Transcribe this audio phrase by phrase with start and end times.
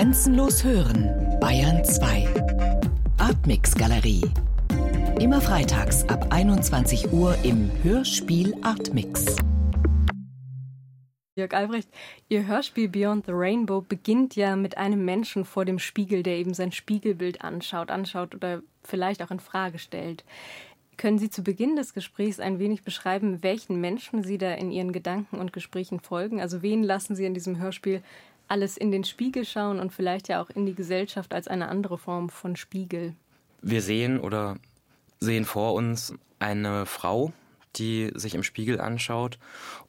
[0.00, 2.26] Grenzenlos hören, Bayern 2.
[3.18, 4.22] Artmix Galerie.
[5.20, 9.36] Immer freitags ab 21 Uhr im Hörspiel Artmix.
[11.36, 11.90] Jörg Albrecht,
[12.30, 16.54] Ihr Hörspiel Beyond the Rainbow beginnt ja mit einem Menschen vor dem Spiegel, der eben
[16.54, 20.24] sein Spiegelbild anschaut, anschaut oder vielleicht auch in Frage stellt.
[20.96, 24.92] Können Sie zu Beginn des Gesprächs ein wenig beschreiben, welchen Menschen Sie da in Ihren
[24.92, 26.40] Gedanken und Gesprächen folgen?
[26.40, 28.02] Also wen lassen Sie in diesem Hörspiel
[28.50, 31.98] alles in den Spiegel schauen und vielleicht ja auch in die Gesellschaft als eine andere
[31.98, 33.14] Form von Spiegel?
[33.62, 34.56] Wir sehen oder
[35.20, 37.32] sehen vor uns eine Frau,
[37.76, 39.38] die sich im Spiegel anschaut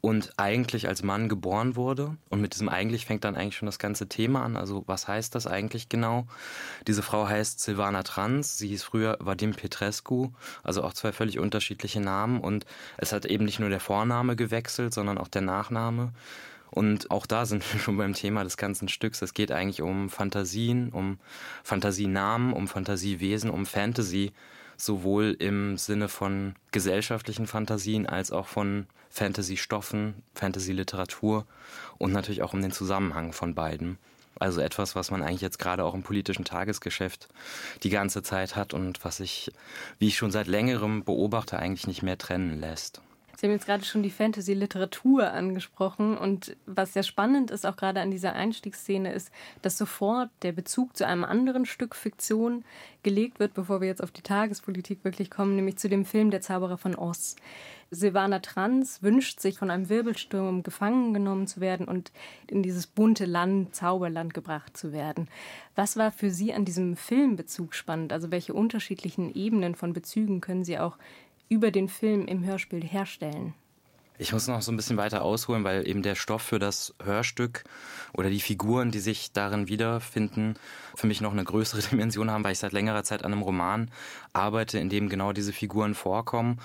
[0.02, 2.16] und eigentlich als Mann geboren wurde.
[2.30, 4.56] Und mit diesem eigentlich fängt dann eigentlich schon das ganze Thema an.
[4.56, 6.28] Also was heißt das eigentlich genau?
[6.86, 8.58] Diese Frau heißt Silvana Trans.
[8.58, 10.30] Sie hieß früher Vadim Petrescu.
[10.64, 12.40] Also auch zwei völlig unterschiedliche Namen.
[12.40, 12.66] Und
[12.98, 16.12] es hat eben nicht nur der Vorname gewechselt, sondern auch der Nachname.
[16.72, 19.22] Und auch da sind wir schon beim Thema des ganzen Stücks.
[19.22, 21.20] Es geht eigentlich um Fantasien, um
[21.64, 24.32] Fantasienamen, um Fantasiewesen, um Fantasy
[24.78, 31.46] sowohl im Sinne von gesellschaftlichen Fantasien als auch von Fantasy-Stoffen, Fantasy-Literatur
[32.00, 34.00] und natürlich auch um den Zusammenhang von beiden.
[34.40, 37.28] Also etwas, was man eigentlich jetzt gerade auch im politischen Tagesgeschäft
[37.84, 39.52] die ganze Zeit hat und was sich,
[40.00, 43.02] wie ich schon seit längerem beobachte, eigentlich nicht mehr trennen lässt.
[43.38, 46.18] Sie haben jetzt gerade schon die Fantasy-Literatur angesprochen.
[46.18, 50.96] Und was sehr spannend ist, auch gerade an dieser Einstiegsszene, ist, dass sofort der Bezug
[50.96, 52.64] zu einem anderen Stück Fiktion
[53.04, 56.42] gelegt wird, bevor wir jetzt auf die Tagespolitik wirklich kommen, nämlich zu dem Film Der
[56.42, 57.36] Zauberer von Oz.
[57.94, 62.14] Silvana Trans wünscht sich, von einem Wirbelsturm gefangen genommen zu werden und
[62.48, 65.28] in dieses bunte Land, Zauberland gebracht zu werden.
[65.76, 68.14] Was war für Sie an diesem Filmbezug spannend?
[68.14, 70.98] Also welche unterschiedlichen Ebenen von Bezügen können Sie auch
[71.52, 73.54] über den Film im Hörspiel herstellen?
[74.18, 77.66] Ich muss noch so ein bisschen weiter ausholen, weil eben der Stoff für das Hörstück
[78.14, 80.56] oder die Figuren, die sich darin wiederfinden,
[80.96, 83.92] für mich noch eine größere Dimension haben, weil ich seit längerer Zeit an einem Roman
[84.32, 86.60] arbeite, in dem genau diese Figuren vorkommen.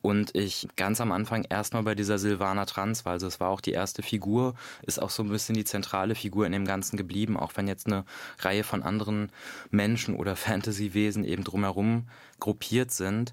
[0.00, 3.60] Und ich ganz am Anfang erstmal bei dieser Silvana Trans war, also es war auch
[3.60, 4.54] die erste Figur,
[4.84, 7.86] ist auch so ein bisschen die zentrale Figur in dem Ganzen geblieben, auch wenn jetzt
[7.86, 8.04] eine
[8.40, 9.30] Reihe von anderen
[9.70, 12.08] Menschen oder Fantasy-Wesen eben drumherum
[12.40, 13.32] gruppiert sind.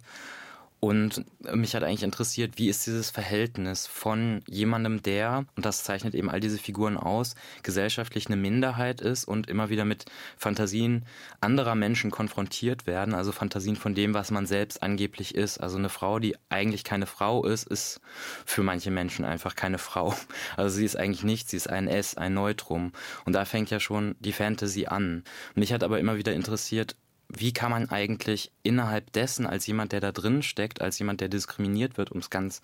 [0.79, 6.15] Und mich hat eigentlich interessiert, wie ist dieses Verhältnis von jemandem, der, und das zeichnet
[6.15, 10.05] eben all diese Figuren aus, gesellschaftlich eine Minderheit ist und immer wieder mit
[10.37, 11.05] Fantasien
[11.41, 15.57] anderer Menschen konfrontiert werden, also Fantasien von dem, was man selbst angeblich ist.
[15.57, 17.99] Also eine Frau, die eigentlich keine Frau ist, ist
[18.45, 20.15] für manche Menschen einfach keine Frau.
[20.55, 22.91] Also sie ist eigentlich nichts, sie ist ein S, ein Neutrum.
[23.25, 25.23] Und da fängt ja schon die Fantasy an.
[25.55, 26.95] Mich hat aber immer wieder interessiert,
[27.29, 31.29] wie kann man eigentlich innerhalb dessen, als jemand, der da drin steckt, als jemand, der
[31.29, 32.61] diskriminiert wird, um es ganz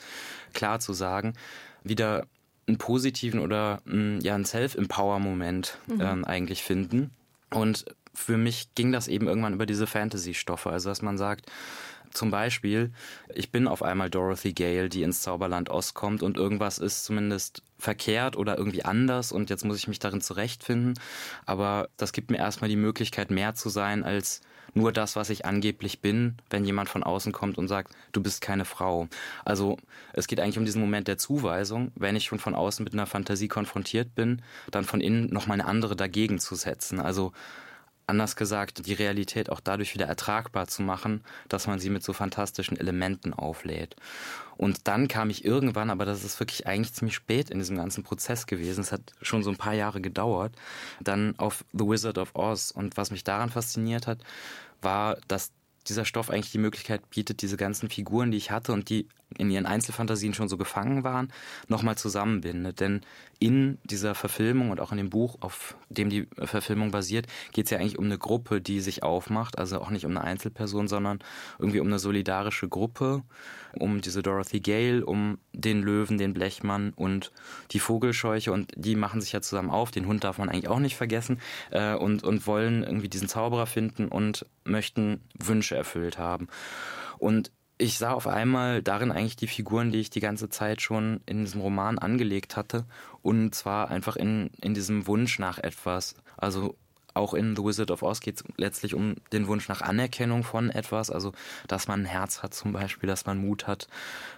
[0.53, 1.33] klar zu sagen,
[1.83, 2.25] wieder
[2.67, 6.01] einen positiven oder mm, ja, einen Self-Empower-Moment mhm.
[6.01, 7.11] ähm, eigentlich finden.
[7.51, 11.51] Und für mich ging das eben irgendwann über diese Fantasy-Stoffe, also dass man sagt,
[12.11, 12.91] zum Beispiel,
[13.33, 17.61] ich bin auf einmal Dorothy Gale, die ins Zauberland Ost kommt und irgendwas ist zumindest
[17.77, 20.97] verkehrt oder irgendwie anders und jetzt muss ich mich darin zurechtfinden.
[21.45, 24.41] Aber das gibt mir erstmal die Möglichkeit, mehr zu sein als
[24.75, 28.41] nur das, was ich angeblich bin, wenn jemand von außen kommt und sagt, du bist
[28.41, 29.07] keine Frau.
[29.45, 29.77] Also
[30.13, 33.07] es geht eigentlich um diesen Moment der Zuweisung, wenn ich schon von außen mit einer
[33.07, 34.41] Fantasie konfrontiert bin,
[34.71, 36.99] dann von innen noch mal eine andere dagegen zu setzen.
[36.99, 37.31] Also
[38.07, 42.13] anders gesagt, die Realität auch dadurch wieder ertragbar zu machen, dass man sie mit so
[42.13, 43.95] fantastischen Elementen auflädt.
[44.57, 48.03] Und dann kam ich irgendwann, aber das ist wirklich eigentlich ziemlich spät in diesem ganzen
[48.03, 50.53] Prozess gewesen, es hat schon so ein paar Jahre gedauert,
[51.01, 52.71] dann auf The Wizard of Oz.
[52.71, 54.19] Und was mich daran fasziniert hat,
[54.81, 55.51] war, dass
[55.88, 59.07] dieser Stoff eigentlich die Möglichkeit bietet, diese ganzen Figuren, die ich hatte und die
[59.38, 61.31] in ihren Einzelfantasien schon so gefangen waren,
[61.68, 62.79] nochmal zusammenbindet.
[62.79, 63.01] Denn
[63.40, 67.72] in dieser Verfilmung und auch in dem Buch, auf dem die Verfilmung basiert, geht es
[67.72, 69.57] ja eigentlich um eine Gruppe, die sich aufmacht.
[69.57, 71.19] Also auch nicht um eine Einzelperson, sondern
[71.59, 73.23] irgendwie um eine solidarische Gruppe,
[73.73, 77.31] um diese Dorothy Gale, um den Löwen, den Blechmann und
[77.72, 78.53] die Vogelscheuche.
[78.53, 79.91] Und die machen sich ja zusammen auf.
[79.91, 81.40] Den Hund darf man eigentlich auch nicht vergessen.
[81.72, 86.47] Äh, und, und wollen irgendwie diesen Zauberer finden und möchten Wünsche erfüllt haben.
[87.17, 91.19] Und ich sah auf einmal darin eigentlich die Figuren, die ich die ganze Zeit schon
[91.25, 92.85] in diesem Roman angelegt hatte.
[93.22, 96.16] Und zwar einfach in, in diesem Wunsch nach etwas.
[96.37, 96.77] Also
[97.16, 100.69] auch in The Wizard of Oz geht es letztlich um den Wunsch nach Anerkennung von
[100.69, 101.31] etwas, also
[101.67, 103.87] dass man ein Herz hat zum Beispiel, dass man Mut hat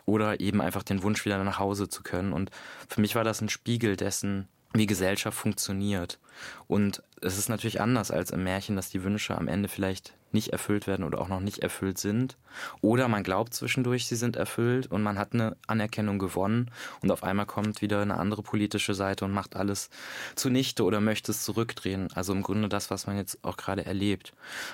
[0.06, 2.34] oder eben einfach den Wunsch wieder nach Hause zu können.
[2.34, 2.52] Und
[2.88, 4.48] für mich war das ein Spiegel dessen,
[4.78, 6.20] wie Gesellschaft funktioniert.
[6.68, 10.50] Und es ist natürlich anders als im Märchen, dass die Wünsche am Ende vielleicht nicht
[10.50, 12.38] erfüllt werden oder auch noch nicht erfüllt sind.
[12.82, 16.70] Oder man glaubt zwischendurch, sie sind erfüllt und man hat eine Anerkennung gewonnen
[17.02, 19.90] und auf einmal kommt wieder eine andere politische Seite und macht alles
[20.36, 22.10] zunichte oder möchte es zurückdrehen.
[22.14, 24.34] Also im Grunde das, was man jetzt auch gerade erlebt.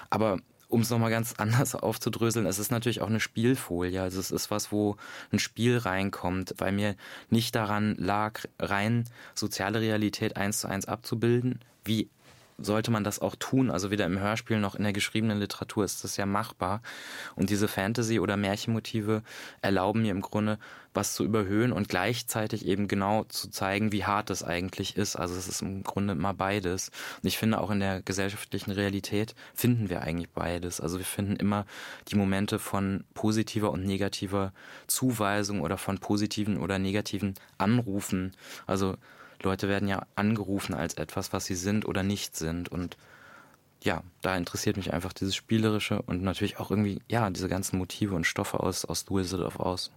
[0.10, 0.40] Aber
[0.74, 4.02] um es nochmal ganz anders aufzudröseln, es ist natürlich auch eine Spielfolie.
[4.02, 4.98] Also es ist was, wo
[5.32, 6.96] ein Spiel reinkommt, weil mir
[7.30, 9.06] nicht daran lag, rein
[9.36, 12.10] soziale Realität eins zu eins abzubilden, wie
[12.58, 13.72] sollte man das auch tun.
[13.72, 16.82] Also weder im Hörspiel noch in der geschriebenen Literatur ist das ja machbar.
[17.36, 19.24] Und diese Fantasy- oder Märchenmotive
[19.62, 20.60] erlauben mir im Grunde,
[20.94, 25.16] was zu überhöhen und gleichzeitig eben genau zu zeigen, wie hart es eigentlich ist.
[25.16, 26.90] Also es ist im Grunde immer beides.
[27.22, 30.80] Und ich finde auch in der gesellschaftlichen Realität finden wir eigentlich beides.
[30.80, 31.66] Also wir finden immer
[32.10, 34.54] die Momente von positiver und negativer
[34.88, 38.34] Zuweisung oder von positiven oder negativen Anrufen.
[38.68, 38.96] Also
[39.42, 42.70] Leute werden ja angerufen als etwas, was sie sind oder nicht sind.
[42.70, 42.98] Und
[43.82, 48.16] ja, da interessiert mich einfach dieses Spielerische und natürlich auch irgendwie, ja, diese ganzen Motive
[48.16, 49.92] und Stoffe aus, aus Wizard of Oz.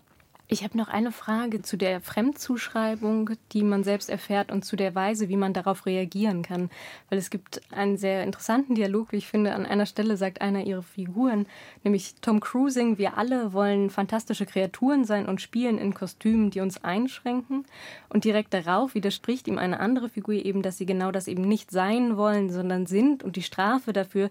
[0.48, 4.94] Ich habe noch eine Frage zu der Fremdzuschreibung, die man selbst erfährt und zu der
[4.94, 6.70] Weise, wie man darauf reagieren kann.
[7.10, 9.54] Weil es gibt einen sehr interessanten Dialog, wie ich finde.
[9.54, 11.46] An einer Stelle sagt einer ihrer Figuren,
[11.82, 16.84] nämlich Tom Cruising, wir alle wollen fantastische Kreaturen sein und spielen in Kostümen, die uns
[16.84, 17.64] einschränken.
[18.08, 21.72] Und direkt darauf widerspricht ihm eine andere Figur eben, dass sie genau das eben nicht
[21.72, 23.24] sein wollen, sondern sind.
[23.24, 24.30] Und die Strafe dafür,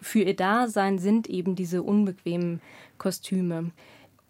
[0.00, 2.60] für ihr Dasein sind eben diese unbequemen
[2.98, 3.70] Kostüme.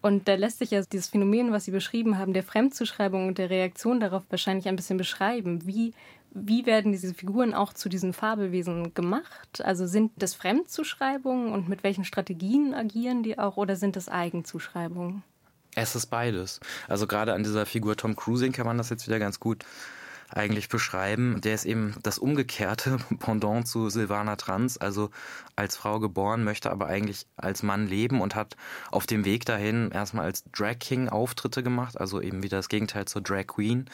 [0.02, 3.50] Und da lässt sich ja dieses Phänomen, was Sie beschrieben haben, der Fremdzuschreibung und der
[3.50, 5.64] Reaktion darauf wahrscheinlich ein bisschen beschreiben.
[5.64, 5.94] Wie,
[6.32, 9.62] wie werden diese Figuren auch zu diesen Fabelwesen gemacht?
[9.64, 15.22] Also sind das Fremdzuschreibungen und mit welchen Strategien agieren die auch oder sind das Eigenzuschreibungen?
[15.75, 16.60] Es ist beides.
[16.88, 19.64] Also gerade an dieser Figur Tom Cruising kann man das jetzt wieder ganz gut
[20.32, 21.40] eigentlich beschreiben.
[21.40, 25.11] Der ist eben das umgekehrte Pendant zu Silvana Trans, also
[25.56, 28.56] als Frau geboren, möchte aber eigentlich als Mann leben und hat
[28.90, 33.05] auf dem Weg dahin erstmal als Drag King Auftritte gemacht, also eben wieder das Gegenteil
[33.05, 33.88] zur Drag Queen.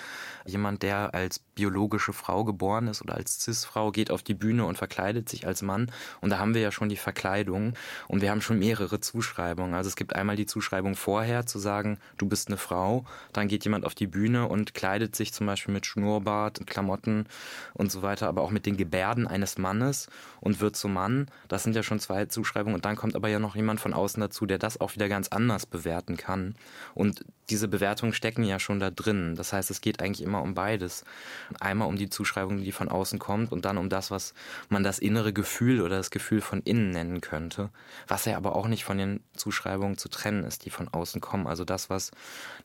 [0.47, 4.79] Jemand, der als biologische Frau geboren ist oder als Cis-Frau, geht auf die Bühne und
[4.79, 5.91] verkleidet sich als Mann.
[6.21, 7.75] Und da haben wir ja schon die Verkleidung
[8.07, 9.75] und wir haben schon mehrere Zuschreibungen.
[9.75, 13.65] Also es gibt einmal die Zuschreibung vorher, zu sagen, du bist eine Frau, dann geht
[13.65, 16.28] jemand auf die Bühne und kleidet sich zum Beispiel mit Schnurrbart,
[16.67, 17.27] Klamotten
[17.75, 20.09] und so weiter, aber auch mit den Gebärden eines Mannes
[20.41, 21.27] und wird zum Mann.
[21.49, 24.21] Das sind ja schon zwei Zuschreibungen und dann kommt aber ja noch jemand von außen
[24.21, 26.55] dazu, der das auch wieder ganz anders bewerten kann.
[26.95, 29.35] Und diese Bewertungen stecken ja schon da drin.
[29.35, 31.05] Das heißt, es geht eigentlich immer um beides.
[31.61, 34.35] Einmal um die Zuschreibung, die von außen kommt und dann um das, was
[34.69, 37.71] man das innere Gefühl oder das Gefühl von innen nennen könnte.
[38.07, 41.47] Was ja aber auch nicht von den Zuschreibungen zu trennen ist, die von außen kommen.
[41.47, 42.11] Also das, was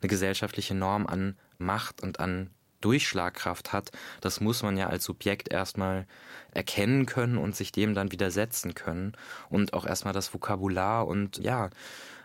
[0.02, 2.50] eine gesellschaftliche Norm an Macht und an
[2.84, 3.92] Durchschlagkraft hat,
[4.22, 6.06] das muss man ja als Subjekt erstmal
[6.52, 9.14] erkennen können und sich dem dann widersetzen können
[9.50, 11.70] und auch erstmal das Vokabular und ja,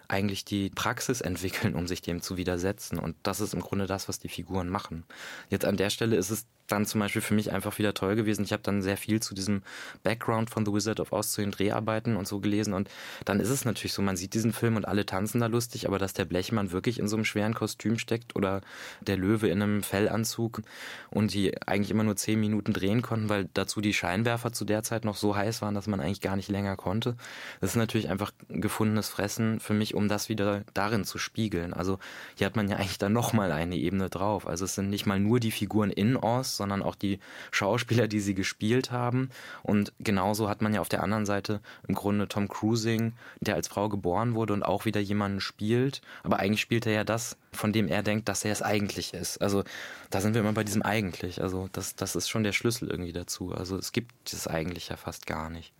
[0.09, 2.99] eigentlich die Praxis entwickeln, um sich dem zu widersetzen.
[2.99, 5.05] Und das ist im Grunde das, was die Figuren machen.
[5.51, 8.44] Jetzt an der Stelle ist es dann zum Beispiel für mich einfach wieder toll gewesen.
[8.44, 9.62] Ich habe dann sehr viel zu diesem
[10.03, 12.75] Background von The Wizard of Oz, zu den Dreharbeiten und so gelesen.
[12.75, 12.88] Und
[13.25, 15.99] dann ist es natürlich so, man sieht diesen Film und alle tanzen da lustig, aber
[15.99, 18.61] dass der Blechmann wirklich in so einem schweren Kostüm steckt oder
[19.00, 20.62] der Löwe in einem Fellanzug
[21.11, 24.82] und die eigentlich immer nur zehn Minuten drehen konnten, weil dazu die Scheinwerfer zu der
[24.82, 27.17] Zeit noch so heiß waren, dass man eigentlich gar nicht länger konnte.
[27.61, 31.73] Das ist natürlich einfach gefundenes Fressen für mich, um das wieder darin zu spiegeln.
[31.73, 31.99] Also
[32.37, 34.47] hier hat man ja eigentlich dann nochmal eine Ebene drauf.
[34.47, 37.19] Also es sind nicht mal nur die Figuren in Oz, sondern auch die
[37.51, 39.31] Schauspieler, die sie gespielt haben.
[39.63, 43.69] Und genauso hat man ja auf der anderen Seite im Grunde Tom Cruising, der als
[43.69, 46.03] Frau geboren wurde und auch wieder jemanden spielt.
[46.23, 49.38] Aber eigentlich spielt er ja das, von dem er denkt, dass er es eigentlich ist.
[49.38, 49.65] Also
[50.11, 51.41] da sind wir immer bei diesem eigentlich.
[51.41, 53.55] Also das, das ist schon der Schlüssel irgendwie dazu.
[53.55, 55.73] Also es gibt das eigentlich ja fast gar nicht.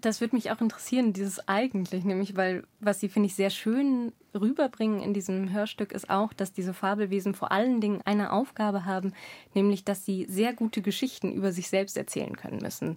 [0.00, 4.12] Das würde mich auch interessieren, dieses eigentlich, nämlich, weil was Sie, finde ich, sehr schön
[4.40, 9.12] rüberbringen in diesem Hörstück ist auch, dass diese Fabelwesen vor allen Dingen eine Aufgabe haben,
[9.54, 12.96] nämlich, dass sie sehr gute Geschichten über sich selbst erzählen können müssen.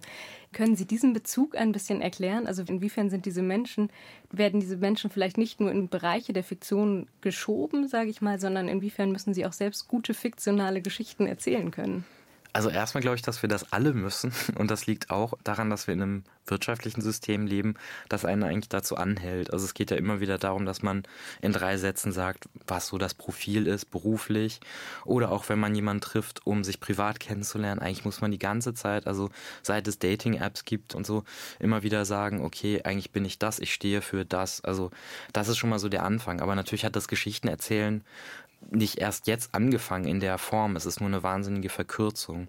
[0.52, 2.46] Können Sie diesen Bezug ein bisschen erklären?
[2.46, 3.90] Also inwiefern sind diese Menschen,
[4.30, 8.68] werden diese Menschen vielleicht nicht nur in Bereiche der Fiktion geschoben, sage ich mal, sondern
[8.68, 12.04] inwiefern müssen sie auch selbst gute fiktionale Geschichten erzählen können?
[12.52, 14.32] Also erstmal glaube ich, dass wir das alle müssen.
[14.56, 17.74] Und das liegt auch daran, dass wir in einem wirtschaftlichen System leben,
[18.08, 19.52] das einen eigentlich dazu anhält.
[19.52, 21.04] Also es geht ja immer wieder darum, dass man
[21.40, 24.60] in drei Sätzen sagt, was so das Profil ist, beruflich.
[25.04, 27.80] Oder auch wenn man jemanden trifft, um sich privat kennenzulernen.
[27.80, 29.30] Eigentlich muss man die ganze Zeit, also
[29.62, 31.24] seit es Dating-Apps gibt und so,
[31.58, 34.62] immer wieder sagen, okay, eigentlich bin ich das, ich stehe für das.
[34.62, 34.90] Also
[35.32, 36.40] das ist schon mal so der Anfang.
[36.40, 38.04] Aber natürlich hat das Geschichten erzählen
[38.70, 40.76] nicht erst jetzt angefangen in der Form.
[40.76, 42.48] Es ist nur eine wahnsinnige Verkürzung.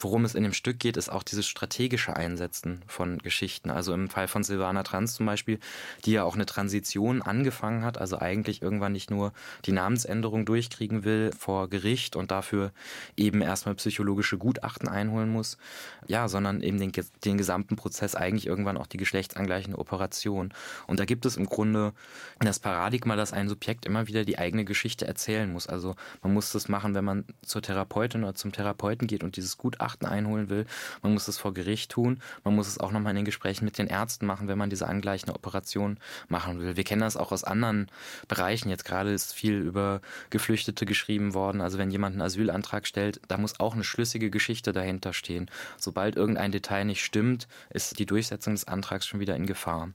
[0.00, 3.70] Worum es in dem Stück geht, ist auch dieses strategische Einsetzen von Geschichten.
[3.70, 5.58] Also im Fall von Silvana Trans zum Beispiel,
[6.04, 9.32] die ja auch eine Transition angefangen hat, also eigentlich irgendwann nicht nur
[9.64, 12.72] die Namensänderung durchkriegen will vor Gericht und dafür
[13.16, 15.58] eben erstmal psychologische Gutachten einholen muss,
[16.06, 16.92] ja, sondern eben den,
[17.24, 20.52] den gesamten Prozess eigentlich irgendwann auch die geschlechtsangleichende Operation.
[20.86, 21.92] Und da gibt es im Grunde
[22.38, 25.66] das Paradigma, dass ein Subjekt immer wieder die eigene Geschichte erzählen muss.
[25.66, 29.58] Also man muss das machen, wenn man zur Therapeutin oder zum Therapeuten geht und dieses
[29.58, 30.66] Gutachten Gutachten einholen will.
[31.02, 32.20] Man muss es vor Gericht tun.
[32.44, 34.86] Man muss es auch nochmal in den Gesprächen mit den Ärzten machen, wenn man diese
[34.86, 36.76] angleichende Operation machen will.
[36.76, 37.90] Wir kennen das auch aus anderen
[38.28, 38.68] Bereichen.
[38.68, 41.60] Jetzt gerade ist viel über Geflüchtete geschrieben worden.
[41.60, 45.50] Also wenn jemand einen Asylantrag stellt, da muss auch eine schlüssige Geschichte dahinter stehen.
[45.78, 49.90] Sobald irgendein Detail nicht stimmt, ist die Durchsetzung des Antrags schon wieder in Gefahr.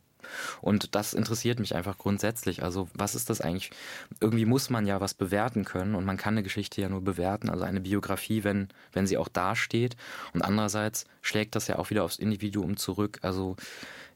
[0.62, 2.64] Und das interessiert mich einfach grundsätzlich.
[2.64, 3.72] Also was ist das eigentlich?
[4.20, 7.50] Irgendwie muss man ja was bewerten können und man kann eine Geschichte ja nur bewerten,
[7.50, 9.96] also eine Biografie, wenn, wenn sie auch dasteht.
[10.34, 13.20] Und andererseits schlägt das ja auch wieder aufs Individuum zurück.
[13.22, 13.56] Also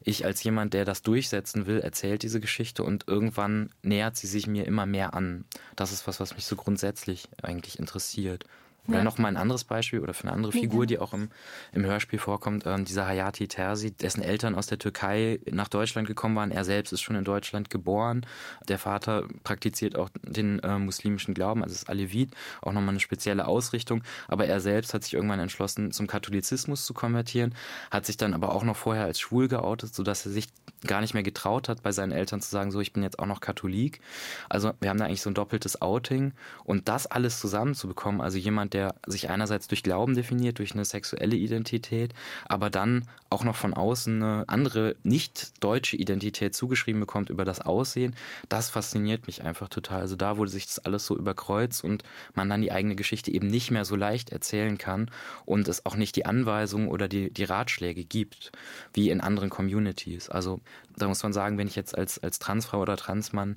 [0.02, 4.46] ich als jemand, der das durchsetzen will, erzählt diese Geschichte und irgendwann nähert sie sich
[4.46, 5.44] mir immer mehr an.
[5.76, 8.44] Das ist was, was mich so grundsätzlich eigentlich interessiert.
[8.88, 9.04] Oder ja.
[9.04, 11.28] noch mal ein anderes Beispiel oder für eine andere Figur, die auch im,
[11.72, 16.36] im Hörspiel vorkommt, ähm, dieser Hayati Terzi, dessen Eltern aus der Türkei nach Deutschland gekommen
[16.36, 16.50] waren.
[16.50, 18.24] Er selbst ist schon in Deutschland geboren.
[18.66, 23.46] Der Vater praktiziert auch den äh, muslimischen Glauben, also ist Alevit, auch nochmal eine spezielle
[23.46, 24.02] Ausrichtung.
[24.26, 27.54] Aber er selbst hat sich irgendwann entschlossen, zum Katholizismus zu konvertieren,
[27.90, 30.48] hat sich dann aber auch noch vorher als schwul geoutet, sodass er sich
[30.86, 33.26] gar nicht mehr getraut hat, bei seinen Eltern zu sagen, so, ich bin jetzt auch
[33.26, 34.00] noch Katholik.
[34.48, 36.32] Also wir haben da eigentlich so ein doppeltes Outing.
[36.64, 40.84] Und das alles zusammenzubekommen, also jemand, der der sich einerseits durch Glauben definiert, durch eine
[40.84, 42.14] sexuelle Identität,
[42.48, 47.60] aber dann auch noch von außen eine andere nicht deutsche Identität zugeschrieben bekommt über das
[47.60, 48.14] Aussehen,
[48.48, 50.00] das fasziniert mich einfach total.
[50.00, 52.04] Also da, wo sich das alles so überkreuzt und
[52.34, 55.10] man dann die eigene Geschichte eben nicht mehr so leicht erzählen kann
[55.44, 58.52] und es auch nicht die Anweisungen oder die, die Ratschläge gibt,
[58.94, 60.28] wie in anderen Communities.
[60.28, 60.60] Also
[60.96, 63.56] da muss man sagen, wenn ich jetzt als, als Transfrau oder Transmann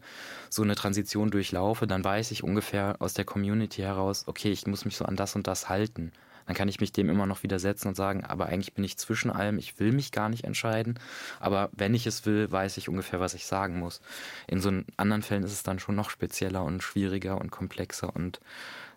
[0.49, 4.85] so eine Transition durchlaufe, dann weiß ich ungefähr aus der Community heraus, okay, ich muss
[4.85, 6.11] mich so an das und das halten.
[6.47, 9.29] Dann kann ich mich dem immer noch widersetzen und sagen, aber eigentlich bin ich zwischen
[9.29, 10.99] allem, ich will mich gar nicht entscheiden.
[11.39, 14.01] Aber wenn ich es will, weiß ich ungefähr, was ich sagen muss.
[14.47, 18.39] In so anderen Fällen ist es dann schon noch spezieller und schwieriger und komplexer und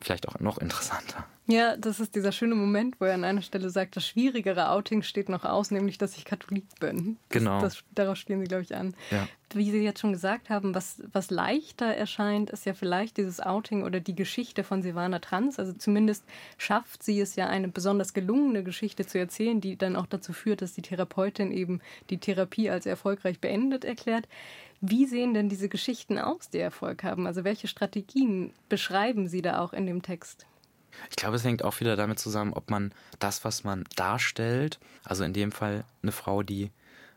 [0.04, 1.26] vielleicht auch noch interessanter.
[1.46, 5.02] Ja, das ist dieser schöne Moment, wo er an einer Stelle sagt, das schwierigere Outing
[5.02, 7.18] steht noch aus, nämlich, dass ich Katholik bin.
[7.28, 7.60] Genau.
[7.60, 8.94] Das, das, darauf spielen Sie, glaube ich, an.
[9.10, 9.28] Ja.
[9.52, 13.82] Wie Sie jetzt schon gesagt haben, was, was leichter erscheint, ist ja vielleicht dieses Outing
[13.82, 15.58] oder die Geschichte von Silvana Trans.
[15.58, 16.24] Also zumindest
[16.56, 20.62] schafft sie es ja, eine besonders gelungene Geschichte zu erzählen, die dann auch dazu führt,
[20.62, 24.28] dass die Therapeutin eben die Therapie als erfolgreich beendet erklärt.
[24.86, 27.26] Wie sehen denn diese Geschichten aus, die Erfolg haben?
[27.26, 30.44] Also welche Strategien beschreiben Sie da auch in dem Text?
[31.08, 35.24] Ich glaube, es hängt auch wieder damit zusammen, ob man das, was man darstellt, also
[35.24, 36.70] in dem Fall eine Frau, die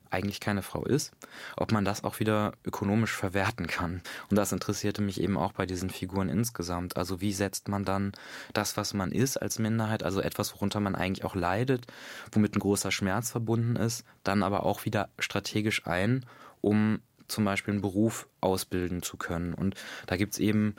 [0.09, 1.11] eigentlich keine Frau ist,
[1.57, 4.01] ob man das auch wieder ökonomisch verwerten kann.
[4.29, 6.95] Und das interessierte mich eben auch bei diesen Figuren insgesamt.
[6.95, 8.13] Also wie setzt man dann
[8.53, 11.87] das, was man ist als Minderheit, also etwas, worunter man eigentlich auch leidet,
[12.31, 16.25] womit ein großer Schmerz verbunden ist, dann aber auch wieder strategisch ein,
[16.61, 19.53] um zum Beispiel einen Beruf ausbilden zu können.
[19.53, 20.75] Und da gibt es eben,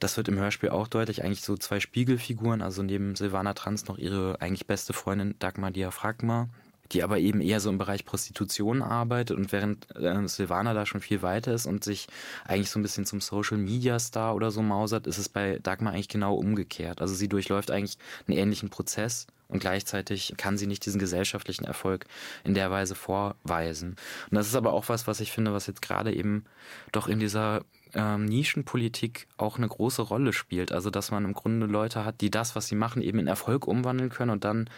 [0.00, 3.98] das wird im Hörspiel auch deutlich, eigentlich so zwei Spiegelfiguren, also neben Silvana Trans noch
[3.98, 6.48] ihre eigentlich beste Freundin Dagmar Diaphragma,
[6.92, 11.00] die aber eben eher so im Bereich Prostitution arbeitet und während äh, Silvana da schon
[11.00, 12.06] viel weiter ist und sich
[12.44, 15.92] eigentlich so ein bisschen zum Social Media Star oder so mausert, ist es bei Dagmar
[15.92, 17.00] eigentlich genau umgekehrt.
[17.00, 22.06] Also sie durchläuft eigentlich einen ähnlichen Prozess und gleichzeitig kann sie nicht diesen gesellschaftlichen Erfolg
[22.44, 23.96] in der Weise vorweisen.
[24.30, 26.44] Und das ist aber auch was, was ich finde, was jetzt gerade eben
[26.92, 27.62] doch in dieser
[27.94, 30.72] ähm, Nischenpolitik auch eine große Rolle spielt.
[30.72, 33.66] Also dass man im Grunde Leute hat, die das, was sie machen, eben in Erfolg
[33.66, 34.68] umwandeln können und dann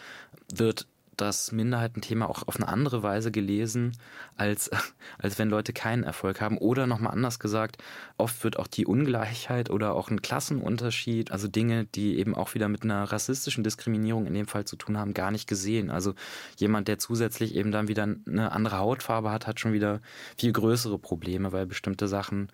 [0.53, 0.87] wird
[1.21, 3.97] das Minderheitenthema auch auf eine andere Weise gelesen,
[4.37, 4.71] als,
[5.19, 6.59] als wenn Leute keinen Erfolg haben.
[6.59, 7.79] Oder nochmal anders gesagt,
[8.17, 12.69] oft wird auch die Ungleichheit oder auch ein Klassenunterschied, also Dinge, die eben auch wieder
[12.69, 15.91] mit einer rassistischen Diskriminierung in dem Fall zu tun haben, gar nicht gesehen.
[15.91, 16.15] Also
[16.57, 20.01] jemand, der zusätzlich eben dann wieder eine andere Hautfarbe hat, hat schon wieder
[20.37, 22.49] viel größere Probleme, weil bestimmte Sachen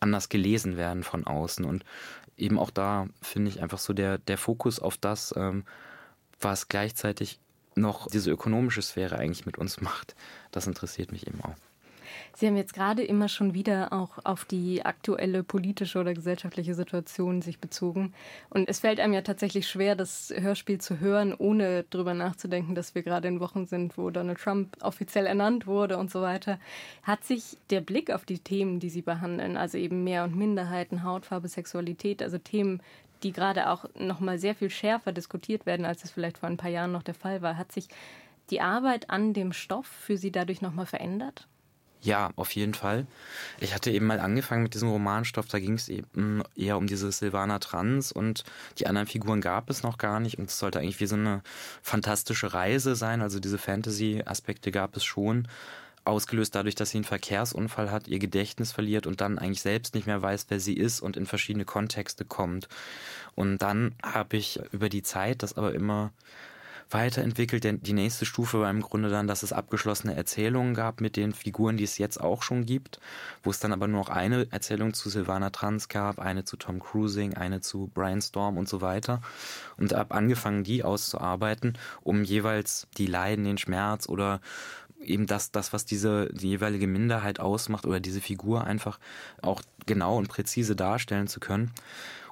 [0.00, 1.64] anders gelesen werden von außen.
[1.64, 1.84] Und
[2.36, 5.64] eben auch da finde ich einfach so der, der Fokus auf das, ähm,
[6.40, 7.38] was gleichzeitig
[7.74, 10.14] noch diese ökonomische Sphäre eigentlich mit uns macht.
[10.52, 11.54] Das interessiert mich eben auch.
[12.36, 17.42] Sie haben jetzt gerade immer schon wieder auch auf die aktuelle politische oder gesellschaftliche Situation
[17.42, 18.14] sich bezogen.
[18.48, 22.94] Und es fällt einem ja tatsächlich schwer, das Hörspiel zu hören, ohne darüber nachzudenken, dass
[22.94, 26.58] wir gerade in Wochen sind, wo Donald Trump offiziell ernannt wurde und so weiter.
[27.02, 31.04] Hat sich der Blick auf die Themen, die Sie behandeln, also eben Mehr- und Minderheiten,
[31.04, 32.80] Hautfarbe, Sexualität, also Themen,
[33.22, 36.56] die gerade auch noch mal sehr viel schärfer diskutiert werden, als es vielleicht vor ein
[36.56, 37.88] paar Jahren noch der Fall war, hat sich
[38.50, 41.46] die Arbeit an dem Stoff für Sie dadurch noch mal verändert?
[42.02, 43.06] Ja, auf jeden Fall.
[43.58, 47.12] Ich hatte eben mal angefangen mit diesem Romanstoff, da ging es eben eher um diese
[47.12, 48.44] Silvana Trans und
[48.78, 50.38] die anderen Figuren gab es noch gar nicht.
[50.38, 51.42] Und es sollte eigentlich wie so eine
[51.82, 55.46] fantastische Reise sein, also diese Fantasy-Aspekte gab es schon,
[56.10, 60.06] ausgelöst dadurch, dass sie einen Verkehrsunfall hat, ihr Gedächtnis verliert und dann eigentlich selbst nicht
[60.06, 62.68] mehr weiß, wer sie ist und in verschiedene Kontexte kommt.
[63.34, 66.12] Und dann habe ich über die Zeit das aber immer
[66.90, 67.64] weiterentwickelt.
[67.64, 71.32] Denn die nächste Stufe war im Grunde dann, dass es abgeschlossene Erzählungen gab mit den
[71.32, 73.00] Figuren, die es jetzt auch schon gibt,
[73.42, 76.80] wo es dann aber nur noch eine Erzählung zu Silvana Trans gab, eine zu Tom
[76.80, 79.22] Cruising, eine zu Brian Storm und so weiter.
[79.76, 84.40] Und habe angefangen, die auszuarbeiten, um jeweils die Leiden, den Schmerz oder
[85.00, 88.98] eben das, das, was diese die jeweilige Minderheit ausmacht oder diese Figur einfach
[89.42, 91.72] auch genau und präzise darstellen zu können.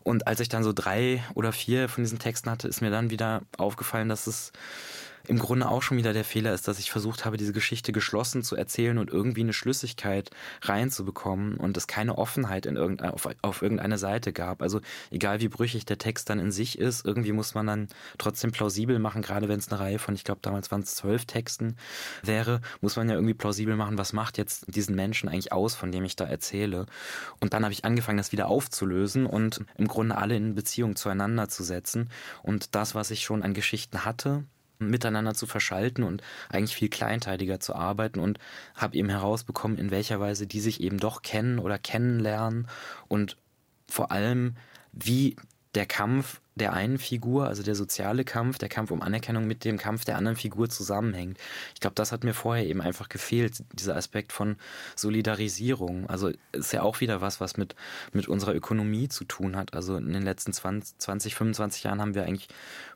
[0.03, 3.11] Und als ich dann so drei oder vier von diesen Texten hatte, ist mir dann
[3.11, 4.53] wieder aufgefallen, dass es
[5.29, 8.43] im Grunde auch schon wieder der Fehler ist, dass ich versucht habe, diese Geschichte geschlossen
[8.43, 10.31] zu erzählen und irgendwie eine Schlüssigkeit
[10.63, 14.63] reinzubekommen und es keine Offenheit in irgendein, auf, auf irgendeine Seite gab.
[14.63, 14.81] Also
[15.11, 18.99] egal wie brüchig der Text dann in sich ist, irgendwie muss man dann trotzdem plausibel
[18.99, 21.77] machen, gerade wenn es eine Reihe von, ich glaube damals waren es zwölf Texten
[22.23, 25.93] wäre, muss man ja irgendwie plausibel machen, was macht jetzt diesen Menschen eigentlich aus, von
[25.93, 26.87] dem ich da erzähle.
[27.41, 31.49] Und dann habe ich angefangen, das wieder aufzulösen und im Grunde alle in Beziehung zueinander
[31.49, 32.09] zu setzen.
[32.43, 34.45] Und das, was ich schon an Geschichten hatte,
[34.79, 38.39] miteinander zu verschalten und eigentlich viel kleinteiliger zu arbeiten und
[38.75, 42.69] habe eben herausbekommen, in welcher Weise die sich eben doch kennen oder kennenlernen
[43.09, 43.37] und
[43.89, 44.57] vor allem,
[44.93, 45.37] wie
[45.75, 49.79] der Kampf der einen Figur, also der soziale Kampf, der Kampf um Anerkennung mit dem
[49.79, 51.38] Kampf der anderen Figur zusammenhängt.
[51.75, 54.57] Ich glaube, das hat mir vorher eben einfach gefehlt, dieser Aspekt von
[54.97, 56.09] Solidarisierung.
[56.09, 57.75] Also ist ja auch wieder was, was mit,
[58.12, 59.75] mit unserer Ökonomie zu tun hat.
[59.75, 62.49] Also in den letzten 20, 20 25 Jahren haben wir eigentlich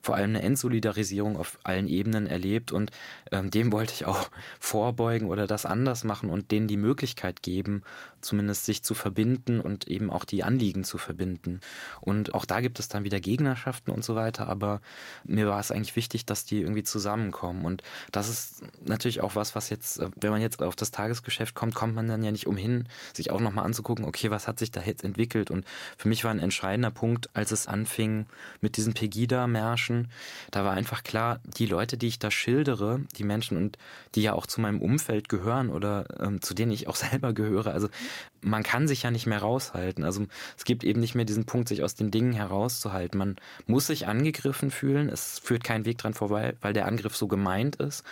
[0.02, 2.90] vor allem eine Entsolidarisierung auf allen Ebenen erlebt und
[3.31, 7.83] ähm, dem wollte ich auch vorbeugen oder das anders machen und denen die Möglichkeit geben,
[8.21, 11.61] zumindest sich zu verbinden und eben auch die Anliegen zu verbinden.
[12.00, 14.80] Und auch da gibt es dann wieder Gegner Partnerschaften und so weiter, aber
[15.25, 17.64] mir war es eigentlich wichtig, dass die irgendwie zusammenkommen.
[17.64, 21.54] Und das ist natürlich auch was, was jetzt, äh, wenn man jetzt auf das Tagesgeschäft
[21.54, 24.70] kommt, kommt man dann ja nicht umhin, sich auch nochmal anzugucken, okay, was hat sich
[24.70, 25.50] da jetzt entwickelt?
[25.50, 28.27] Und für mich war ein entscheidender Punkt, als es anfing
[28.61, 30.11] mit diesen Pegida-Märschen,
[30.50, 33.79] da war einfach klar, die Leute, die ich da schildere, die Menschen und
[34.14, 37.72] die ja auch zu meinem Umfeld gehören oder ähm, zu denen ich auch selber gehöre,
[37.72, 37.88] also
[38.42, 40.05] man kann sich ja nicht mehr raushalten.
[40.05, 40.27] Also
[40.59, 43.16] es gibt eben nicht mehr diesen Punkt, sich aus den Dingen herauszuhalten.
[43.16, 45.09] Man muss sich angegriffen fühlen.
[45.09, 48.05] Es führt kein Weg dran vorbei, weil der Angriff so gemeint ist.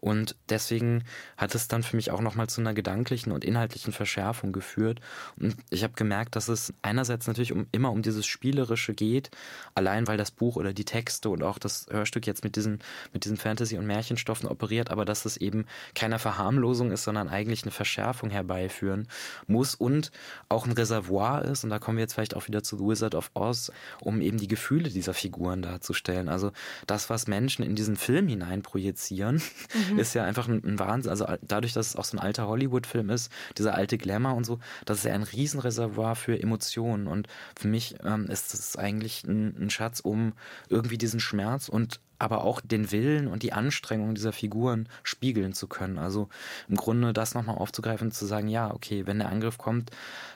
[0.00, 1.04] Und deswegen
[1.36, 5.00] hat es dann für mich auch nochmal zu einer gedanklichen und inhaltlichen Verschärfung geführt.
[5.40, 9.30] Und ich habe gemerkt, dass es einerseits natürlich um, immer um dieses Spielerische geht,
[9.74, 12.80] allein weil das Buch oder die Texte und auch das Hörstück jetzt mit diesen,
[13.12, 17.62] mit diesen Fantasy- und Märchenstoffen operiert, aber dass es eben keine Verharmlosung ist, sondern eigentlich
[17.62, 19.08] eine Verschärfung herbeiführen
[19.46, 20.10] muss und
[20.48, 21.64] auch ein Reservoir ist.
[21.64, 24.38] Und da kommen wir jetzt vielleicht auch wieder zu The Wizard of Oz, um eben
[24.38, 26.28] die Gefühle Gefühle dieser Figuren darzustellen.
[26.28, 26.52] Also
[26.86, 29.40] das, was Menschen in diesen Film hinein projizieren,
[29.90, 29.98] mhm.
[29.98, 31.10] ist ja einfach ein, ein, Wahnsinn.
[31.10, 34.58] Also dadurch, dass es auch so ein alter Hollywood-Film ist, dieser alte Glamour und so,
[34.84, 37.06] das ist ja ein Riesenreservoir für Emotionen.
[37.06, 37.26] Und
[37.58, 40.34] für mich ähm, ist es eigentlich ein, ein Schatz, um
[40.68, 45.66] irgendwie diesen Schmerz und aber auch den Willen und die Anstrengung dieser Figuren spiegeln zu
[45.66, 45.98] können.
[45.98, 46.28] Also
[46.68, 49.90] im Grunde das nochmal aufzugreifen und zu sagen, ja, okay, wenn der Angriff kommt,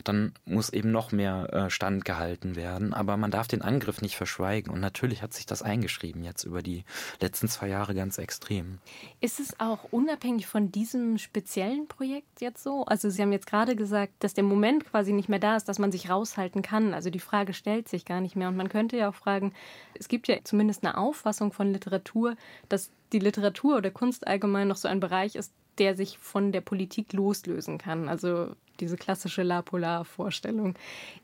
[0.04, 2.94] dann muss eben noch mehr äh, Stand gehalten werden.
[2.94, 4.72] Aber man darf den Angriff nicht verschweigen.
[4.72, 6.84] Und natürlich hat sich das eingeschrieben jetzt über die
[7.20, 8.78] letzten zwei Jahre ganz extrem.
[9.20, 12.84] Ist es auch unabhängig von diesem speziellen Projekt jetzt so?
[12.84, 15.78] Also Sie haben jetzt gerade gesagt, dass der Moment quasi nicht mehr da ist, dass
[15.78, 16.94] man sich raushalten kann.
[16.94, 18.48] Also die Frage stellt sich gar nicht mehr.
[18.48, 19.52] Und man könnte ja auch fragen,
[19.94, 22.37] es gibt ja zumindest eine Auffassung von Literatur,
[22.68, 26.61] dass die Literatur oder Kunst allgemein noch so ein Bereich ist, der sich von der
[26.61, 28.09] Politik loslösen kann.
[28.09, 30.74] Also diese klassische La Polar-Vorstellung.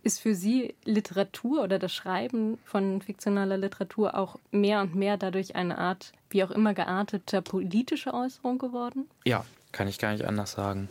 [0.02, 5.56] Ist für Sie Literatur oder das Schreiben von fiktionaler Literatur auch mehr und mehr dadurch
[5.56, 9.09] eine Art, wie auch immer gearteter politischer Äußerung geworden?
[9.24, 10.88] Ja, kann ich gar nicht anders sagen.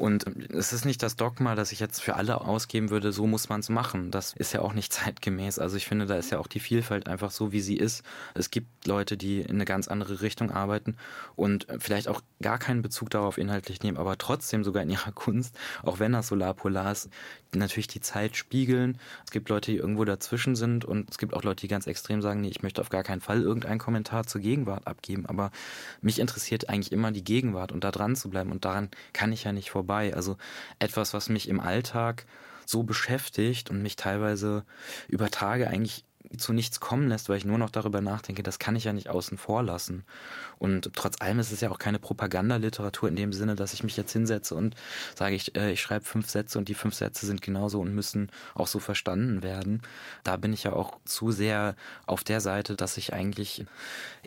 [0.00, 3.50] Und es ist nicht das Dogma, dass ich jetzt für alle ausgeben würde, so muss
[3.50, 4.10] man es machen.
[4.10, 5.58] Das ist ja auch nicht zeitgemäß.
[5.58, 8.02] Also ich finde, da ist ja auch die Vielfalt einfach so, wie sie ist.
[8.32, 10.96] Es gibt Leute, die in eine ganz andere Richtung arbeiten
[11.36, 15.56] und vielleicht auch gar keinen Bezug darauf inhaltlich nehmen, aber trotzdem sogar in ihrer Kunst,
[15.82, 17.10] auch wenn das Solarpolar ist,
[17.54, 18.98] natürlich die Zeit spiegeln.
[19.24, 22.22] Es gibt Leute, die irgendwo dazwischen sind und es gibt auch Leute, die ganz extrem
[22.22, 25.26] sagen, nee, ich möchte auf gar keinen Fall irgendeinen Kommentar zur Gegenwart abgeben.
[25.26, 25.50] Aber
[26.00, 29.44] mich interessiert eigentlich immer die Gegenwart und da dran zu bleiben und daran kann ich
[29.44, 30.14] ja nicht vorbei.
[30.14, 30.36] Also
[30.78, 32.26] etwas, was mich im Alltag
[32.64, 34.64] so beschäftigt und mich teilweise
[35.08, 36.04] über Tage eigentlich
[36.36, 39.08] zu nichts kommen lässt, weil ich nur noch darüber nachdenke, das kann ich ja nicht
[39.08, 40.04] außen vor lassen.
[40.58, 43.96] Und trotz allem ist es ja auch keine Propagandaliteratur in dem Sinne, dass ich mich
[43.96, 44.76] jetzt hinsetze und
[45.16, 48.30] sage, ich, äh, ich schreibe fünf Sätze und die fünf Sätze sind genauso und müssen
[48.54, 49.82] auch so verstanden werden.
[50.22, 51.74] Da bin ich ja auch zu sehr
[52.06, 53.64] auf der Seite, dass ich eigentlich,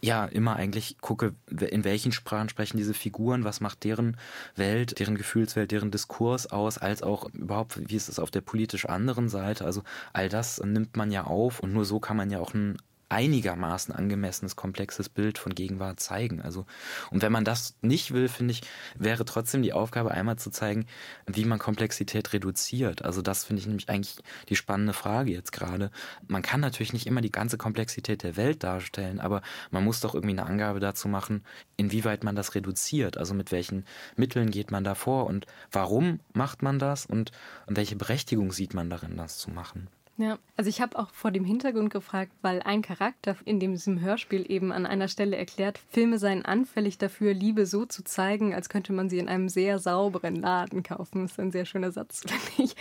[0.01, 4.17] ja, immer eigentlich gucke, in welchen Sprachen sprechen diese Figuren, was macht deren
[4.55, 8.85] Welt, deren Gefühlswelt, deren Diskurs aus, als auch überhaupt, wie ist es auf der politisch
[8.87, 9.63] anderen Seite.
[9.65, 12.77] Also all das nimmt man ja auf und nur so kann man ja auch ein
[13.13, 16.41] einigermaßen angemessenes, komplexes Bild von Gegenwart zeigen.
[16.41, 16.65] Also,
[17.11, 18.61] und wenn man das nicht will, finde ich,
[18.97, 20.87] wäre trotzdem die Aufgabe, einmal zu zeigen,
[21.27, 23.03] wie man Komplexität reduziert.
[23.03, 24.17] Also, das finde ich nämlich eigentlich
[24.49, 25.91] die spannende Frage jetzt gerade.
[26.27, 30.15] Man kann natürlich nicht immer die ganze Komplexität der Welt darstellen, aber man muss doch
[30.15, 31.43] irgendwie eine Angabe dazu machen,
[31.77, 33.17] inwieweit man das reduziert.
[33.17, 37.31] Also, mit welchen Mitteln geht man da vor und warum macht man das und
[37.67, 39.87] welche Berechtigung sieht man darin, das zu machen.
[40.17, 44.45] Ja, also ich habe auch vor dem Hintergrund gefragt, weil ein Charakter in diesem Hörspiel
[44.47, 48.93] eben an einer Stelle erklärt, Filme seien anfällig dafür, Liebe so zu zeigen, als könnte
[48.93, 51.23] man sie in einem sehr sauberen Laden kaufen.
[51.23, 52.75] Das ist ein sehr schöner Satz, finde ich.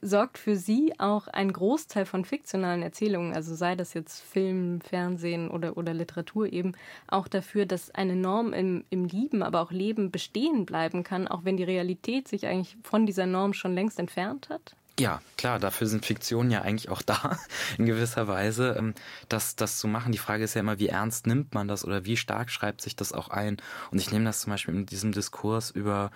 [0.00, 5.50] Sorgt für Sie auch ein Großteil von fiktionalen Erzählungen, also sei das jetzt Film, Fernsehen
[5.50, 6.72] oder, oder Literatur eben,
[7.08, 11.44] auch dafür, dass eine Norm im, im Lieben, aber auch Leben bestehen bleiben kann, auch
[11.44, 14.76] wenn die Realität sich eigentlich von dieser Norm schon längst entfernt hat?
[14.98, 17.38] Ja, klar, dafür sind Fiktionen ja eigentlich auch da,
[17.76, 18.94] in gewisser Weise, ähm,
[19.28, 20.10] das, das zu machen.
[20.12, 22.96] Die Frage ist ja immer, wie ernst nimmt man das oder wie stark schreibt sich
[22.96, 23.58] das auch ein?
[23.90, 26.10] Und ich nehme das zum Beispiel in diesem Diskurs über,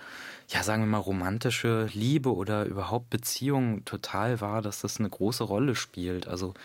[0.47, 5.43] ja, sagen wir mal, romantische Liebe oder überhaupt Beziehungen total wahr, dass das eine große
[5.43, 6.27] Rolle spielt.
[6.27, 6.55] Also,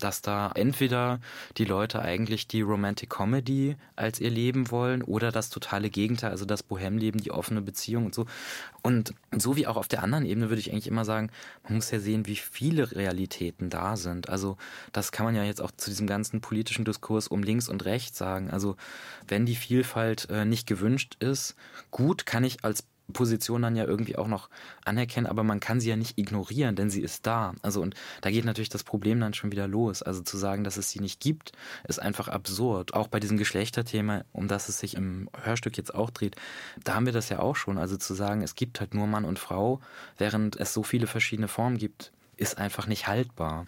[0.00, 1.20] dass da entweder
[1.56, 6.44] die Leute eigentlich die Romantic Comedy als ihr Leben wollen oder das totale Gegenteil, also
[6.44, 8.26] das Bohemleben, die offene Beziehung und so.
[8.82, 11.30] Und so wie auch auf der anderen Ebene würde ich eigentlich immer sagen,
[11.64, 14.28] man muss ja sehen, wie viele Realitäten da sind.
[14.28, 14.56] Also
[14.92, 18.18] das kann man ja jetzt auch zu diesem ganzen politischen Diskurs um links und rechts
[18.18, 18.50] sagen.
[18.50, 18.76] Also
[19.28, 21.54] wenn die Vielfalt äh, nicht gewünscht ist,
[21.90, 24.48] gut, kann ich als Position dann ja irgendwie auch noch
[24.84, 27.54] anerkennen, aber man kann sie ja nicht ignorieren, denn sie ist da.
[27.62, 30.02] Also und da geht natürlich das Problem dann schon wieder los.
[30.02, 31.52] Also zu sagen, dass es sie nicht gibt,
[31.86, 32.94] ist einfach absurd.
[32.94, 36.36] Auch bei diesem Geschlechterthema, um das es sich im Hörstück jetzt auch dreht,
[36.84, 37.78] da haben wir das ja auch schon.
[37.78, 39.80] Also zu sagen, es gibt halt nur Mann und Frau,
[40.18, 43.66] während es so viele verschiedene Formen gibt, ist einfach nicht haltbar.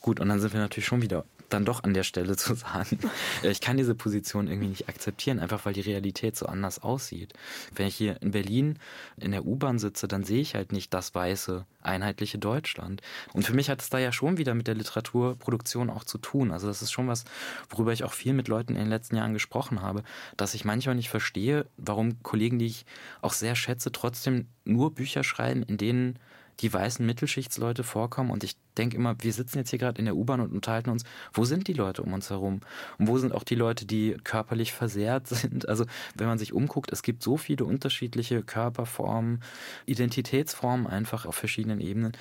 [0.00, 2.98] Gut, und dann sind wir natürlich schon wieder dann doch an der Stelle zu sagen,
[3.42, 7.34] ich kann diese Position irgendwie nicht akzeptieren, einfach weil die Realität so anders aussieht.
[7.74, 8.78] Wenn ich hier in Berlin
[9.16, 13.00] in der U-Bahn sitze, dann sehe ich halt nicht das weiße, einheitliche Deutschland.
[13.32, 16.50] Und für mich hat es da ja schon wieder mit der Literaturproduktion auch zu tun.
[16.50, 17.24] Also das ist schon was,
[17.70, 20.02] worüber ich auch viel mit Leuten in den letzten Jahren gesprochen habe,
[20.36, 22.86] dass ich manchmal nicht verstehe, warum Kollegen, die ich
[23.22, 26.18] auch sehr schätze, trotzdem nur Bücher schreiben, in denen
[26.60, 30.16] die weißen Mittelschichtsleute vorkommen und ich denke immer, wir sitzen jetzt hier gerade in der
[30.16, 32.60] U-Bahn und unterhalten uns, wo sind die Leute um uns herum?
[32.98, 35.68] Und wo sind auch die Leute, die körperlich versehrt sind?
[35.68, 39.42] Also wenn man sich umguckt, es gibt so viele unterschiedliche Körperformen,
[39.86, 42.12] Identitätsformen einfach auf verschiedenen Ebenen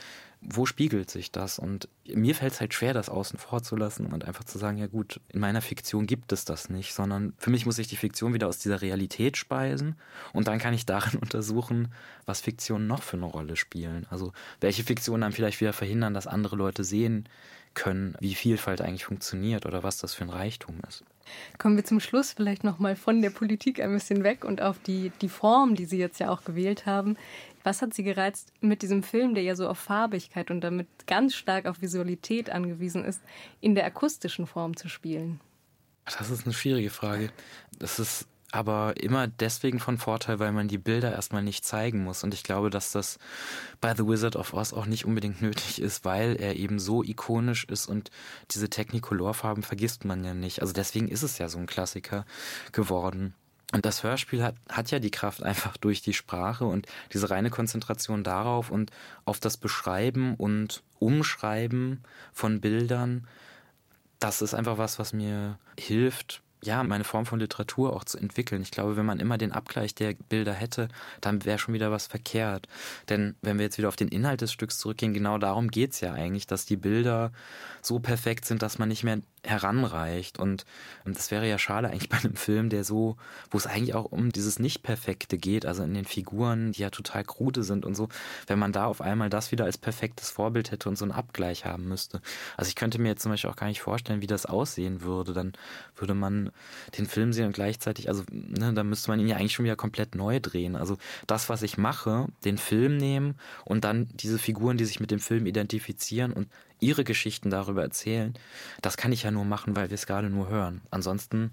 [0.48, 1.60] wo spiegelt sich das?
[1.60, 4.78] Und mir fällt es halt schwer, das außen vor zu lassen und einfach zu sagen,
[4.78, 7.96] ja gut, in meiner Fiktion gibt es das nicht, sondern für mich muss ich die
[7.96, 9.96] Fiktion wieder aus dieser Realität speisen
[10.34, 11.90] und dann kann ich darin untersuchen,
[12.26, 14.06] was Fiktionen noch für eine Rolle spielen.
[14.10, 17.28] Also welche Fiktionen dann vielleicht wieder verhindern, dass andere Leute sehen
[17.74, 21.04] können, wie Vielfalt eigentlich funktioniert oder was das für ein Reichtum ist.
[21.58, 25.12] Kommen wir zum Schluss vielleicht nochmal von der Politik ein bisschen weg und auf die,
[25.22, 27.18] die Form, die Sie jetzt ja auch gewählt haben.
[27.66, 31.34] Was hat Sie gereizt mit diesem Film, der ja so auf Farbigkeit und damit ganz
[31.34, 33.24] stark auf Visualität angewiesen ist,
[33.60, 35.42] in der akustischen Form zu spielen?
[36.06, 37.32] Das ist eine schwierige Frage.
[37.80, 42.24] Das ist aber immer deswegen von Vorteil, weil man die Bilder erstmal nicht zeigen muss.
[42.24, 43.18] Und ich glaube, dass das
[43.82, 47.66] bei The Wizard of Oz auch nicht unbedingt nötig ist, weil er eben so ikonisch
[47.66, 48.12] ist und
[48.52, 50.62] diese Technicolor-Farben vergisst man ja nicht.
[50.62, 52.28] Also deswegen ist es ja so ein Klassiker
[52.72, 53.34] geworden.
[53.74, 57.50] Und das Hörspiel hat, hat ja die Kraft einfach durch die Sprache und diese reine
[57.50, 58.92] Konzentration darauf und
[59.26, 63.28] auf das Beschreiben und Umschreiben von Bildern.
[64.20, 68.62] Das ist einfach was, was mir hilft, ja, meine Form von Literatur auch zu entwickeln.
[68.62, 70.88] Ich glaube, wenn man immer den Abgleich der Bilder hätte,
[71.22, 72.68] dann wäre schon wieder was verkehrt.
[73.10, 76.02] Denn wenn wir jetzt wieder auf den Inhalt des Stücks zurückgehen, genau darum geht es
[76.02, 77.32] ja eigentlich, dass die Bilder
[77.82, 80.40] so perfekt sind, dass man nicht mehr heranreicht.
[80.40, 80.66] Und,
[81.06, 83.18] und das wäre ja schade eigentlich bei einem Film, der so,
[83.52, 87.24] wo es eigentlich auch um dieses Nicht-Perfekte geht, also in den Figuren, die ja total
[87.24, 88.10] krude sind und so,
[88.48, 91.66] wenn man da auf einmal das wieder als perfektes Vorbild hätte und so einen Abgleich
[91.66, 92.22] haben müsste.
[92.58, 95.34] Also ich könnte mir jetzt zum Beispiel auch gar nicht vorstellen, wie das aussehen würde.
[95.34, 95.54] Dann
[95.96, 96.52] würde man
[96.98, 99.76] den Film sehen und gleichzeitig, also ne, da müsste man ihn ja eigentlich schon wieder
[99.76, 100.76] komplett neu drehen.
[100.76, 105.12] Also das, was ich mache, den Film nehmen und dann diese Figuren, die sich mit
[105.12, 106.48] dem Film identifizieren und
[106.80, 108.34] ihre Geschichten darüber erzählen,
[108.82, 110.82] das kann ich ja nur machen, weil wir es gerade nur hören.
[110.92, 111.52] Ansonsten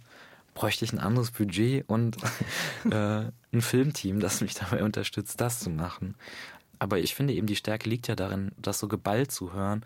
[0.54, 2.16] bräuchte ich ein anderes Budget und
[2.90, 6.14] äh, ein Filmteam, das mich dabei unterstützt, das zu machen.
[6.82, 9.84] Aber ich finde eben, die Stärke liegt ja darin, das so geballt zu hören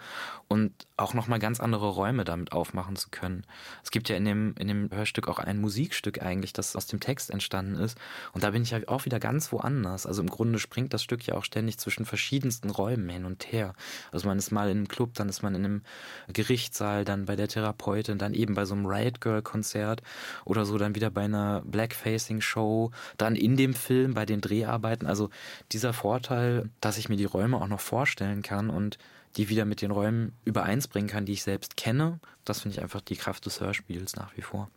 [0.48, 3.44] und auch nochmal ganz andere Räume damit aufmachen zu können.
[3.84, 6.98] Es gibt ja in dem, in dem Hörstück auch ein Musikstück eigentlich, das aus dem
[6.98, 7.98] Text entstanden ist.
[8.32, 10.06] Und da bin ich ja auch wieder ganz woanders.
[10.06, 13.74] Also im Grunde springt das Stück ja auch ständig zwischen verschiedensten Räumen hin und her.
[14.10, 15.82] Also man ist mal in einem Club, dann ist man in einem
[16.32, 20.02] Gerichtssaal, dann bei der Therapeutin, dann eben bei so einem Riot Girl Konzert
[20.46, 25.06] oder so, dann wieder bei einer Blackfacing Show, dann in dem Film bei den Dreharbeiten.
[25.06, 25.28] Also
[25.72, 28.96] dieser Vorteil, dass ich mir die Räume auch noch vorstellen kann und
[29.36, 32.20] die wieder mit den Räumen übereins bringen kann, die ich selbst kenne.
[32.44, 34.70] Das finde ich einfach die Kraft des Hörspiels nach wie vor.